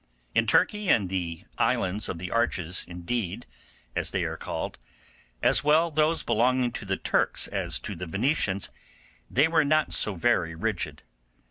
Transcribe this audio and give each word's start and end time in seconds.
In 0.33 0.47
Turkey 0.47 0.89
and 0.89 1.09
the 1.09 1.45
islands 1.59 2.09
of 2.09 2.17
the 2.17 2.31
Arches 2.31 2.85
indeed, 2.87 3.45
as 3.95 4.09
they 4.09 4.23
are 4.23 4.35
called, 4.35 4.79
as 5.43 5.63
well 5.63 5.91
those 5.91 6.23
belonging 6.23 6.71
to 6.71 6.85
the 6.85 6.97
Turks 6.97 7.47
as 7.47 7.77
to 7.81 7.93
the 7.95 8.07
Venetians, 8.07 8.71
they 9.29 9.47
were 9.47 9.63
not 9.63 9.93
so 9.93 10.15
very 10.15 10.55
rigid. 10.55 11.03